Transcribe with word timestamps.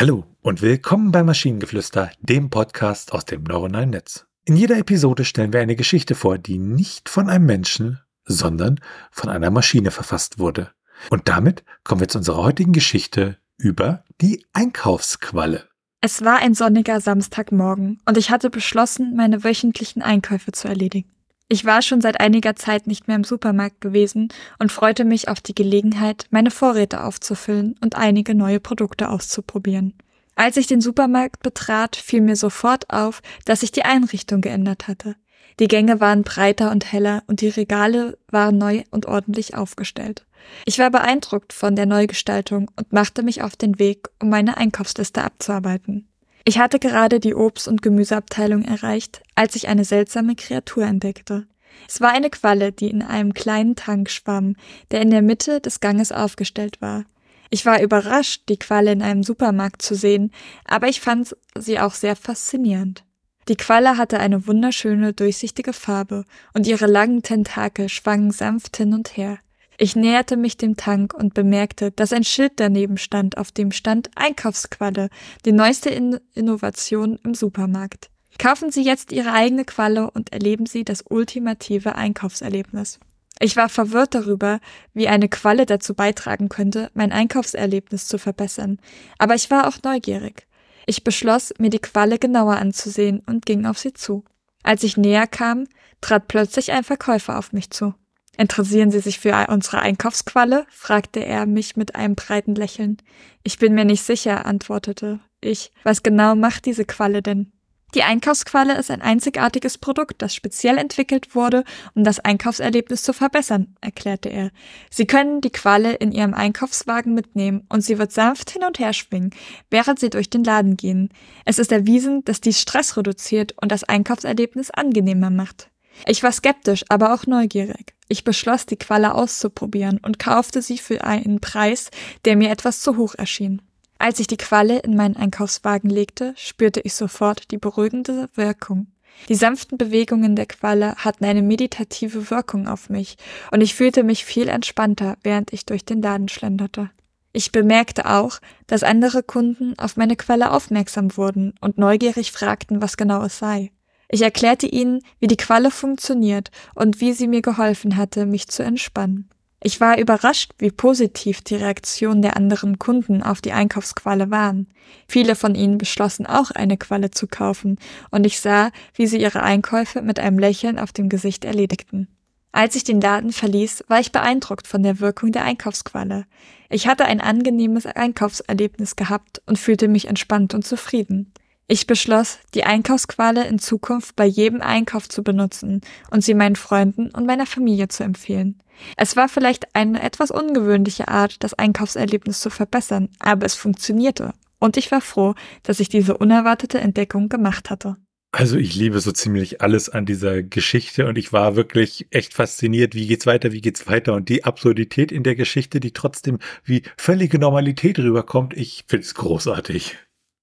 Hallo 0.00 0.24
und 0.42 0.62
willkommen 0.62 1.10
bei 1.10 1.24
Maschinengeflüster, 1.24 2.12
dem 2.20 2.50
Podcast 2.50 3.12
aus 3.12 3.24
dem 3.24 3.42
neuronalen 3.42 3.90
Netz. 3.90 4.26
In 4.44 4.54
jeder 4.54 4.78
Episode 4.78 5.24
stellen 5.24 5.52
wir 5.52 5.58
eine 5.58 5.74
Geschichte 5.74 6.14
vor, 6.14 6.38
die 6.38 6.58
nicht 6.58 7.08
von 7.08 7.28
einem 7.28 7.46
Menschen, 7.46 7.98
sondern 8.24 8.78
von 9.10 9.28
einer 9.28 9.50
Maschine 9.50 9.90
verfasst 9.90 10.38
wurde. 10.38 10.70
Und 11.10 11.28
damit 11.28 11.64
kommen 11.82 12.00
wir 12.00 12.06
zu 12.06 12.18
unserer 12.18 12.44
heutigen 12.44 12.72
Geschichte 12.72 13.38
über 13.56 14.04
die 14.20 14.46
Einkaufsqualle. 14.52 15.68
Es 16.00 16.22
war 16.22 16.36
ein 16.36 16.54
sonniger 16.54 17.00
Samstagmorgen 17.00 18.00
und 18.06 18.16
ich 18.16 18.30
hatte 18.30 18.50
beschlossen, 18.50 19.16
meine 19.16 19.42
wöchentlichen 19.42 20.00
Einkäufe 20.00 20.52
zu 20.52 20.68
erledigen. 20.68 21.10
Ich 21.50 21.64
war 21.64 21.80
schon 21.80 22.02
seit 22.02 22.20
einiger 22.20 22.56
Zeit 22.56 22.86
nicht 22.86 23.08
mehr 23.08 23.16
im 23.16 23.24
Supermarkt 23.24 23.80
gewesen 23.80 24.28
und 24.58 24.70
freute 24.70 25.06
mich 25.06 25.28
auf 25.28 25.40
die 25.40 25.54
Gelegenheit, 25.54 26.26
meine 26.30 26.50
Vorräte 26.50 27.02
aufzufüllen 27.02 27.74
und 27.80 27.96
einige 27.96 28.34
neue 28.34 28.60
Produkte 28.60 29.08
auszuprobieren. 29.08 29.94
Als 30.34 30.58
ich 30.58 30.66
den 30.66 30.82
Supermarkt 30.82 31.42
betrat, 31.42 31.96
fiel 31.96 32.20
mir 32.20 32.36
sofort 32.36 32.90
auf, 32.90 33.22
dass 33.46 33.60
sich 33.60 33.72
die 33.72 33.84
Einrichtung 33.84 34.42
geändert 34.42 34.88
hatte. 34.88 35.16
Die 35.58 35.68
Gänge 35.68 36.00
waren 36.00 36.22
breiter 36.22 36.70
und 36.70 36.92
heller 36.92 37.24
und 37.26 37.40
die 37.40 37.48
Regale 37.48 38.18
waren 38.30 38.58
neu 38.58 38.84
und 38.90 39.06
ordentlich 39.06 39.56
aufgestellt. 39.56 40.26
Ich 40.66 40.78
war 40.78 40.90
beeindruckt 40.90 41.52
von 41.52 41.74
der 41.74 41.86
Neugestaltung 41.86 42.70
und 42.76 42.92
machte 42.92 43.22
mich 43.22 43.42
auf 43.42 43.56
den 43.56 43.78
Weg, 43.78 44.08
um 44.20 44.28
meine 44.28 44.58
Einkaufsliste 44.58 45.24
abzuarbeiten. 45.24 46.08
Ich 46.48 46.58
hatte 46.58 46.78
gerade 46.78 47.20
die 47.20 47.34
Obst- 47.34 47.68
und 47.68 47.82
Gemüseabteilung 47.82 48.62
erreicht, 48.62 49.22
als 49.34 49.54
ich 49.54 49.68
eine 49.68 49.84
seltsame 49.84 50.34
Kreatur 50.34 50.84
entdeckte. 50.84 51.46
Es 51.86 52.00
war 52.00 52.10
eine 52.10 52.30
Qualle, 52.30 52.72
die 52.72 52.88
in 52.88 53.02
einem 53.02 53.34
kleinen 53.34 53.76
Tank 53.76 54.08
schwamm, 54.08 54.56
der 54.90 55.02
in 55.02 55.10
der 55.10 55.20
Mitte 55.20 55.60
des 55.60 55.80
Ganges 55.80 56.10
aufgestellt 56.10 56.80
war. 56.80 57.04
Ich 57.50 57.66
war 57.66 57.82
überrascht, 57.82 58.44
die 58.48 58.58
Qualle 58.58 58.92
in 58.92 59.02
einem 59.02 59.24
Supermarkt 59.24 59.82
zu 59.82 59.94
sehen, 59.94 60.32
aber 60.64 60.88
ich 60.88 61.02
fand 61.02 61.36
sie 61.54 61.78
auch 61.78 61.92
sehr 61.92 62.16
faszinierend. 62.16 63.04
Die 63.48 63.56
Qualle 63.56 63.98
hatte 63.98 64.18
eine 64.18 64.46
wunderschöne, 64.46 65.12
durchsichtige 65.12 65.74
Farbe 65.74 66.24
und 66.54 66.66
ihre 66.66 66.86
langen 66.86 67.22
Tentakel 67.22 67.90
schwangen 67.90 68.30
sanft 68.30 68.78
hin 68.78 68.94
und 68.94 69.18
her. 69.18 69.38
Ich 69.80 69.94
näherte 69.94 70.36
mich 70.36 70.56
dem 70.56 70.76
Tank 70.76 71.14
und 71.14 71.34
bemerkte, 71.34 71.92
dass 71.92 72.12
ein 72.12 72.24
Schild 72.24 72.54
daneben 72.56 72.98
stand, 72.98 73.38
auf 73.38 73.52
dem 73.52 73.70
stand 73.70 74.10
Einkaufsqualle, 74.16 75.08
die 75.44 75.52
neueste 75.52 75.88
In 75.88 76.18
Innovation 76.34 77.16
im 77.22 77.34
Supermarkt. 77.34 78.10
Kaufen 78.40 78.72
Sie 78.72 78.82
jetzt 78.82 79.12
Ihre 79.12 79.32
eigene 79.32 79.64
Qualle 79.64 80.10
und 80.10 80.32
erleben 80.32 80.66
Sie 80.66 80.84
das 80.84 81.04
ultimative 81.08 81.94
Einkaufserlebnis. 81.94 82.98
Ich 83.38 83.56
war 83.56 83.68
verwirrt 83.68 84.16
darüber, 84.16 84.58
wie 84.94 85.06
eine 85.06 85.28
Qualle 85.28 85.64
dazu 85.64 85.94
beitragen 85.94 86.48
könnte, 86.48 86.90
mein 86.94 87.12
Einkaufserlebnis 87.12 88.08
zu 88.08 88.18
verbessern, 88.18 88.80
aber 89.18 89.36
ich 89.36 89.48
war 89.48 89.68
auch 89.68 89.78
neugierig. 89.84 90.48
Ich 90.86 91.04
beschloss, 91.04 91.54
mir 91.58 91.70
die 91.70 91.78
Qualle 91.78 92.18
genauer 92.18 92.56
anzusehen 92.56 93.22
und 93.26 93.46
ging 93.46 93.64
auf 93.64 93.78
sie 93.78 93.92
zu. 93.92 94.24
Als 94.64 94.82
ich 94.82 94.96
näher 94.96 95.28
kam, 95.28 95.68
trat 96.00 96.26
plötzlich 96.26 96.72
ein 96.72 96.82
Verkäufer 96.82 97.38
auf 97.38 97.52
mich 97.52 97.70
zu. 97.70 97.94
Interessieren 98.38 98.92
Sie 98.92 99.00
sich 99.00 99.18
für 99.18 99.46
unsere 99.48 99.80
Einkaufsqualle? 99.80 100.64
fragte 100.70 101.18
er 101.18 101.44
mich 101.44 101.76
mit 101.76 101.96
einem 101.96 102.14
breiten 102.14 102.54
Lächeln. 102.54 102.98
Ich 103.42 103.58
bin 103.58 103.74
mir 103.74 103.84
nicht 103.84 104.04
sicher, 104.04 104.46
antwortete 104.46 105.18
ich. 105.40 105.72
Was 105.82 106.04
genau 106.04 106.36
macht 106.36 106.64
diese 106.64 106.84
Qualle 106.84 107.20
denn? 107.20 107.52
Die 107.94 108.04
Einkaufsqualle 108.04 108.78
ist 108.78 108.92
ein 108.92 109.02
einzigartiges 109.02 109.78
Produkt, 109.78 110.22
das 110.22 110.34
speziell 110.34 110.78
entwickelt 110.78 111.34
wurde, 111.34 111.64
um 111.94 112.04
das 112.04 112.20
Einkaufserlebnis 112.20 113.02
zu 113.02 113.12
verbessern, 113.12 113.74
erklärte 113.80 114.28
er. 114.28 114.50
Sie 114.88 115.06
können 115.06 115.40
die 115.40 115.50
Qualle 115.50 115.94
in 115.94 116.12
Ihrem 116.12 116.34
Einkaufswagen 116.34 117.14
mitnehmen 117.14 117.66
und 117.70 117.80
sie 117.80 117.98
wird 117.98 118.12
sanft 118.12 118.50
hin 118.50 118.62
und 118.62 118.78
her 118.78 118.92
schwingen, 118.92 119.30
während 119.70 119.98
Sie 119.98 120.10
durch 120.10 120.30
den 120.30 120.44
Laden 120.44 120.76
gehen. 120.76 121.08
Es 121.44 121.58
ist 121.58 121.72
erwiesen, 121.72 122.24
dass 122.24 122.40
dies 122.40 122.60
Stress 122.60 122.96
reduziert 122.96 123.54
und 123.60 123.72
das 123.72 123.84
Einkaufserlebnis 123.84 124.70
angenehmer 124.70 125.30
macht. 125.30 125.70
Ich 126.06 126.22
war 126.22 126.30
skeptisch, 126.30 126.84
aber 126.88 127.14
auch 127.14 127.26
neugierig. 127.26 127.97
Ich 128.08 128.24
beschloss, 128.24 128.64
die 128.64 128.76
Qualle 128.76 129.14
auszuprobieren 129.14 130.00
und 130.04 130.18
kaufte 130.18 130.62
sie 130.62 130.78
für 130.78 131.04
einen 131.04 131.40
Preis, 131.40 131.90
der 132.24 132.36
mir 132.36 132.50
etwas 132.50 132.80
zu 132.80 132.96
hoch 132.96 133.14
erschien. 133.14 133.60
Als 133.98 134.20
ich 134.20 134.26
die 134.26 134.36
Qualle 134.36 134.78
in 134.78 134.96
meinen 134.96 135.16
Einkaufswagen 135.16 135.90
legte, 135.90 136.32
spürte 136.36 136.80
ich 136.80 136.94
sofort 136.94 137.50
die 137.50 137.58
beruhigende 137.58 138.28
Wirkung. 138.34 138.86
Die 139.28 139.34
sanften 139.34 139.76
Bewegungen 139.76 140.36
der 140.36 140.46
Qualle 140.46 140.94
hatten 140.96 141.24
eine 141.24 141.42
meditative 141.42 142.30
Wirkung 142.30 142.68
auf 142.68 142.88
mich, 142.88 143.16
und 143.50 143.60
ich 143.60 143.74
fühlte 143.74 144.04
mich 144.04 144.24
viel 144.24 144.48
entspannter, 144.48 145.16
während 145.22 145.52
ich 145.52 145.66
durch 145.66 145.84
den 145.84 146.00
Laden 146.00 146.28
schlenderte. 146.28 146.90
Ich 147.32 147.52
bemerkte 147.52 148.08
auch, 148.08 148.38
dass 148.68 148.82
andere 148.82 149.22
Kunden 149.22 149.78
auf 149.78 149.96
meine 149.96 150.16
Qualle 150.16 150.52
aufmerksam 150.52 151.16
wurden 151.16 151.54
und 151.60 151.76
neugierig 151.76 152.32
fragten, 152.32 152.80
was 152.80 152.96
genau 152.96 153.22
es 153.24 153.38
sei. 153.38 153.72
Ich 154.08 154.22
erklärte 154.22 154.66
ihnen, 154.66 155.00
wie 155.20 155.26
die 155.26 155.36
Qualle 155.36 155.70
funktioniert 155.70 156.50
und 156.74 157.00
wie 157.00 157.12
sie 157.12 157.28
mir 157.28 157.42
geholfen 157.42 157.96
hatte, 157.96 158.24
mich 158.24 158.48
zu 158.48 158.62
entspannen. 158.62 159.28
Ich 159.60 159.80
war 159.80 159.98
überrascht, 159.98 160.52
wie 160.58 160.70
positiv 160.70 161.42
die 161.42 161.56
Reaktionen 161.56 162.22
der 162.22 162.36
anderen 162.36 162.78
Kunden 162.78 163.22
auf 163.22 163.40
die 163.40 163.52
Einkaufsqualle 163.52 164.30
waren. 164.30 164.68
Viele 165.08 165.34
von 165.34 165.56
ihnen 165.56 165.78
beschlossen 165.78 166.26
auch 166.26 166.52
eine 166.52 166.76
Qualle 166.76 167.10
zu 167.10 167.26
kaufen, 167.26 167.76
und 168.10 168.24
ich 168.24 168.40
sah, 168.40 168.70
wie 168.94 169.08
sie 169.08 169.20
ihre 169.20 169.42
Einkäufe 169.42 170.00
mit 170.00 170.20
einem 170.20 170.38
Lächeln 170.38 170.78
auf 170.78 170.92
dem 170.92 171.08
Gesicht 171.08 171.44
erledigten. 171.44 172.06
Als 172.52 172.76
ich 172.76 172.84
den 172.84 173.00
Laden 173.00 173.32
verließ, 173.32 173.84
war 173.88 174.00
ich 174.00 174.12
beeindruckt 174.12 174.68
von 174.68 174.82
der 174.82 175.00
Wirkung 175.00 175.32
der 175.32 175.44
Einkaufsqualle. 175.44 176.24
Ich 176.70 176.86
hatte 176.86 177.04
ein 177.04 177.20
angenehmes 177.20 177.84
Einkaufserlebnis 177.84 178.94
gehabt 178.94 179.42
und 179.46 179.58
fühlte 179.58 179.88
mich 179.88 180.06
entspannt 180.06 180.54
und 180.54 180.64
zufrieden. 180.64 181.32
Ich 181.70 181.86
beschloss, 181.86 182.38
die 182.54 182.64
Einkaufsquale 182.64 183.46
in 183.46 183.58
Zukunft 183.58 184.16
bei 184.16 184.24
jedem 184.24 184.62
Einkauf 184.62 185.06
zu 185.06 185.22
benutzen 185.22 185.82
und 186.10 186.24
sie 186.24 186.32
meinen 186.32 186.56
Freunden 186.56 187.10
und 187.10 187.26
meiner 187.26 187.44
Familie 187.44 187.88
zu 187.88 188.04
empfehlen. 188.04 188.62
Es 188.96 189.16
war 189.16 189.28
vielleicht 189.28 189.74
eine 189.74 190.02
etwas 190.02 190.30
ungewöhnliche 190.30 191.08
Art, 191.08 191.44
das 191.44 191.52
Einkaufserlebnis 191.52 192.40
zu 192.40 192.48
verbessern, 192.48 193.10
aber 193.18 193.44
es 193.44 193.54
funktionierte. 193.54 194.32
Und 194.58 194.78
ich 194.78 194.90
war 194.90 195.02
froh, 195.02 195.34
dass 195.62 195.78
ich 195.78 195.90
diese 195.90 196.16
unerwartete 196.16 196.78
Entdeckung 196.80 197.28
gemacht 197.28 197.68
hatte. 197.68 197.96
Also 198.32 198.56
ich 198.56 198.74
liebe 198.74 199.00
so 199.00 199.12
ziemlich 199.12 199.60
alles 199.60 199.90
an 199.90 200.06
dieser 200.06 200.42
Geschichte 200.42 201.06
und 201.06 201.18
ich 201.18 201.34
war 201.34 201.54
wirklich 201.54 202.06
echt 202.10 202.32
fasziniert, 202.32 202.94
wie 202.94 203.06
geht's 203.06 203.26
weiter, 203.26 203.52
wie 203.52 203.60
geht's 203.60 203.86
weiter 203.86 204.14
und 204.14 204.30
die 204.30 204.44
Absurdität 204.44 205.12
in 205.12 205.22
der 205.22 205.34
Geschichte, 205.34 205.80
die 205.80 205.92
trotzdem 205.92 206.38
wie 206.64 206.82
völlige 206.96 207.38
Normalität 207.38 207.98
rüberkommt, 207.98 208.54
ich 208.56 208.84
finde 208.86 209.04
es 209.04 209.14
großartig. 209.14 209.98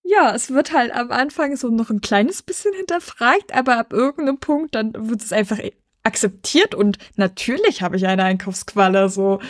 Ja, 0.08 0.36
es 0.36 0.52
wird 0.52 0.72
halt 0.72 0.94
am 0.94 1.12
Anfang 1.12 1.56
so 1.58 1.70
noch 1.70 1.90
ein 1.90 2.00
kleines 2.00 2.44
bisschen 2.44 2.74
hinterfragt, 2.74 3.54
aber 3.54 3.78
ab 3.78 3.92
irgendeinem 3.92 4.38
Punkt 4.38 4.76
dann 4.76 4.94
wird 5.10 5.24
es 5.24 5.34
einfach 5.34 5.60
akzeptiert 6.04 6.76
und 6.76 7.00
natürlich 7.16 7.82
habe 7.82 7.98
ich 7.98 8.06
eine 8.06 8.24
Einkaufsqualle 8.24 9.10
so. 9.10 9.40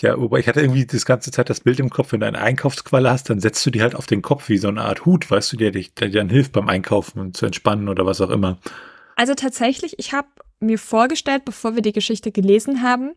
Ja, 0.00 0.18
wobei 0.18 0.38
ich 0.38 0.46
hatte 0.46 0.60
irgendwie 0.60 0.86
das 0.86 1.04
ganze 1.04 1.32
Zeit 1.32 1.50
das 1.50 1.60
Bild 1.60 1.80
im 1.80 1.90
Kopf, 1.90 2.12
wenn 2.12 2.20
du 2.20 2.26
eine 2.26 2.38
Einkaufsqualle 2.38 3.10
hast, 3.10 3.28
dann 3.30 3.40
setzt 3.40 3.66
du 3.66 3.70
die 3.70 3.82
halt 3.82 3.96
auf 3.96 4.06
den 4.06 4.22
Kopf 4.22 4.48
wie 4.48 4.58
so 4.58 4.68
eine 4.68 4.82
Art 4.82 5.04
Hut, 5.04 5.28
weißt 5.28 5.52
du, 5.52 5.56
der 5.56 5.72
dir 5.72 5.88
dann 5.96 6.28
hilft 6.28 6.52
beim 6.52 6.68
Einkaufen 6.68 7.18
und 7.18 7.36
zu 7.36 7.46
entspannen 7.46 7.88
oder 7.88 8.06
was 8.06 8.20
auch 8.20 8.30
immer. 8.30 8.58
Also 9.16 9.34
tatsächlich, 9.34 9.98
ich 9.98 10.12
habe 10.12 10.28
mir 10.60 10.78
vorgestellt, 10.78 11.44
bevor 11.44 11.74
wir 11.74 11.82
die 11.82 11.92
Geschichte 11.92 12.30
gelesen 12.30 12.82
haben, 12.82 13.14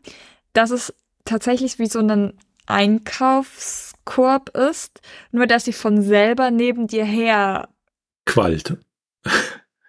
dass 0.53 0.71
es 0.71 0.91
tatsächlich 1.23 1.77
wie 1.77 1.85
so 1.85 1.99
ein 1.99 2.33
Einkaufs 2.71 3.93
Korb 4.05 4.55
ist, 4.57 5.01
nur 5.31 5.47
dass 5.47 5.65
sie 5.65 5.73
von 5.73 6.01
selber 6.01 6.51
neben 6.51 6.87
dir 6.87 7.05
her 7.05 7.69
quallt. 8.25 8.77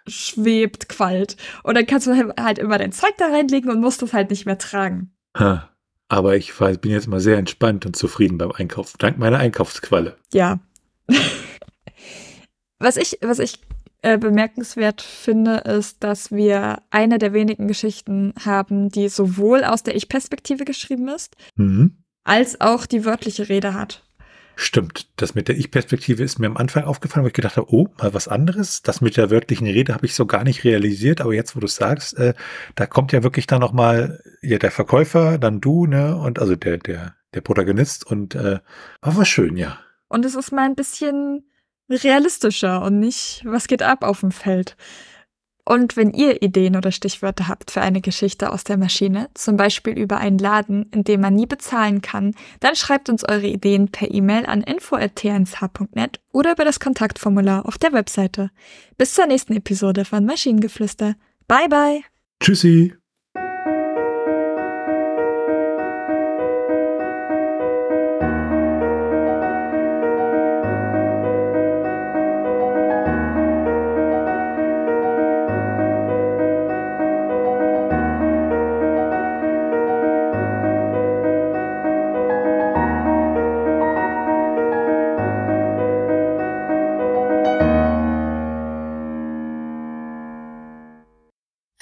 schwebt, 0.06 0.88
quallt. 0.88 1.36
Und 1.62 1.76
dann 1.76 1.86
kannst 1.86 2.06
du 2.06 2.34
halt 2.38 2.58
immer 2.58 2.78
dein 2.78 2.92
Zeug 2.92 3.14
da 3.18 3.26
reinlegen 3.26 3.70
und 3.70 3.80
musst 3.80 4.02
es 4.02 4.12
halt 4.12 4.30
nicht 4.30 4.46
mehr 4.46 4.58
tragen. 4.58 5.12
Ha. 5.36 5.68
Aber 6.08 6.36
ich 6.36 6.52
bin 6.54 6.90
jetzt 6.90 7.08
mal 7.08 7.20
sehr 7.20 7.38
entspannt 7.38 7.86
und 7.86 7.96
zufrieden 7.96 8.36
beim 8.36 8.52
Einkaufen, 8.52 8.96
dank 8.98 9.16
meiner 9.18 9.38
Einkaufsqualle. 9.38 10.16
Ja. 10.32 10.60
was 12.78 12.98
ich, 12.98 13.18
was 13.22 13.38
ich 13.38 13.60
äh, 14.02 14.18
bemerkenswert 14.18 15.00
finde, 15.00 15.58
ist, 15.58 16.04
dass 16.04 16.30
wir 16.30 16.82
eine 16.90 17.18
der 17.18 17.32
wenigen 17.32 17.66
Geschichten 17.66 18.34
haben, 18.44 18.90
die 18.90 19.08
sowohl 19.08 19.64
aus 19.64 19.84
der 19.84 19.96
Ich-Perspektive 19.96 20.66
geschrieben 20.66 21.08
ist, 21.08 21.34
mhm 21.56 22.01
als 22.24 22.60
auch 22.60 22.86
die 22.86 23.04
wörtliche 23.04 23.48
Rede 23.48 23.74
hat. 23.74 24.04
Stimmt, 24.54 25.08
das 25.16 25.34
mit 25.34 25.48
der 25.48 25.56
Ich-Perspektive 25.56 26.22
ist 26.22 26.38
mir 26.38 26.46
am 26.46 26.58
Anfang 26.58 26.84
aufgefallen, 26.84 27.24
wo 27.24 27.28
ich 27.28 27.32
gedacht 27.32 27.56
habe, 27.56 27.72
oh, 27.72 27.88
mal 27.98 28.12
was 28.12 28.28
anderes. 28.28 28.82
Das 28.82 29.00
mit 29.00 29.16
der 29.16 29.30
wörtlichen 29.30 29.66
Rede 29.66 29.94
habe 29.94 30.04
ich 30.04 30.14
so 30.14 30.26
gar 30.26 30.44
nicht 30.44 30.64
realisiert, 30.64 31.20
aber 31.20 31.32
jetzt, 31.32 31.56
wo 31.56 31.60
du 31.60 31.66
sagst, 31.66 32.18
äh, 32.18 32.34
da 32.74 32.86
kommt 32.86 33.12
ja 33.12 33.22
wirklich 33.22 33.46
dann 33.46 33.60
nochmal 33.60 34.22
ja, 34.42 34.58
der 34.58 34.70
Verkäufer, 34.70 35.38
dann 35.38 35.60
du, 35.60 35.86
ne, 35.86 36.16
und 36.16 36.38
also 36.38 36.54
der, 36.54 36.78
der, 36.78 37.16
der 37.34 37.40
Protagonist 37.40 38.06
und 38.06 38.34
äh, 38.34 38.60
war 39.00 39.24
schön, 39.24 39.56
ja. 39.56 39.78
Und 40.08 40.26
es 40.26 40.34
ist 40.34 40.52
mal 40.52 40.66
ein 40.66 40.74
bisschen 40.74 41.44
realistischer 41.88 42.82
und 42.82 43.00
nicht, 43.00 43.42
was 43.46 43.66
geht 43.66 43.82
ab 43.82 44.04
auf 44.04 44.20
dem 44.20 44.32
Feld. 44.32 44.76
Und 45.64 45.96
wenn 45.96 46.10
ihr 46.10 46.42
Ideen 46.42 46.76
oder 46.76 46.90
Stichwörter 46.90 47.46
habt 47.46 47.70
für 47.70 47.80
eine 47.80 48.00
Geschichte 48.00 48.52
aus 48.52 48.64
der 48.64 48.76
Maschine, 48.76 49.28
zum 49.34 49.56
Beispiel 49.56 49.96
über 49.96 50.18
einen 50.18 50.38
Laden, 50.38 50.90
in 50.92 51.04
dem 51.04 51.20
man 51.20 51.34
nie 51.34 51.46
bezahlen 51.46 52.02
kann, 52.02 52.34
dann 52.60 52.74
schreibt 52.74 53.08
uns 53.08 53.26
eure 53.28 53.46
Ideen 53.46 53.88
per 53.88 54.10
E-Mail 54.12 54.46
an 54.46 54.62
info.tnsh.net 54.62 56.20
oder 56.32 56.52
über 56.52 56.64
das 56.64 56.80
Kontaktformular 56.80 57.66
auf 57.66 57.78
der 57.78 57.92
Webseite. 57.92 58.50
Bis 58.98 59.14
zur 59.14 59.26
nächsten 59.26 59.54
Episode 59.54 60.04
von 60.04 60.24
Maschinengeflüster. 60.24 61.14
Bye 61.46 61.68
bye! 61.68 62.00
Tschüssi! 62.42 62.94